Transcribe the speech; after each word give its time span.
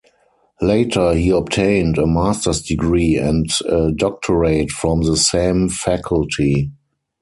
Later 0.63 1.13
he 1.13 1.29
obtained 1.29 1.99
a 1.99 2.07
master's 2.07 2.59
degree 2.63 3.17
and 3.17 3.47
a 3.69 3.91
doctorate 3.91 4.71
from 4.71 5.03
the 5.03 5.15
same 5.15 5.69
faculty. 5.69 6.71